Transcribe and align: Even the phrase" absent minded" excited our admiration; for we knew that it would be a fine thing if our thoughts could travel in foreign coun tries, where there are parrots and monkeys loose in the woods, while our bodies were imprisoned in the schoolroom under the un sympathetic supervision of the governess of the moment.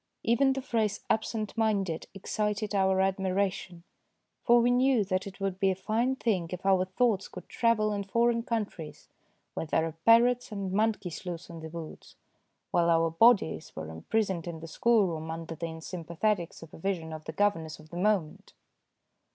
Even 0.23 0.53
the 0.53 0.63
phrase" 0.63 1.01
absent 1.11 1.55
minded" 1.55 2.07
excited 2.15 2.73
our 2.73 3.01
admiration; 3.01 3.83
for 4.43 4.59
we 4.59 4.71
knew 4.71 5.03
that 5.05 5.27
it 5.27 5.39
would 5.39 5.59
be 5.59 5.69
a 5.69 5.75
fine 5.75 6.15
thing 6.15 6.47
if 6.51 6.65
our 6.65 6.85
thoughts 6.85 7.27
could 7.27 7.47
travel 7.47 7.93
in 7.93 8.03
foreign 8.03 8.41
coun 8.41 8.65
tries, 8.65 9.09
where 9.53 9.67
there 9.67 9.85
are 9.85 9.91
parrots 10.03 10.51
and 10.51 10.71
monkeys 10.73 11.23
loose 11.23 11.51
in 11.51 11.59
the 11.59 11.69
woods, 11.69 12.15
while 12.71 12.89
our 12.89 13.11
bodies 13.11 13.75
were 13.75 13.89
imprisoned 13.91 14.47
in 14.47 14.59
the 14.59 14.67
schoolroom 14.67 15.29
under 15.29 15.53
the 15.53 15.67
un 15.67 15.81
sympathetic 15.81 16.51
supervision 16.51 17.13
of 17.13 17.25
the 17.25 17.31
governess 17.31 17.77
of 17.77 17.91
the 17.91 17.97
moment. 17.97 18.53